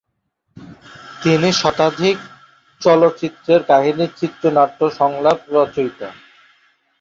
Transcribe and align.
তিনি 1.21 1.49
শতাধিক 1.61 2.17
চলচ্চিত্রের 2.81 3.61
কাহিনী-চিত্রনাট্য-সংলাপ 3.63 5.39
রচয়িতা। 5.55 6.09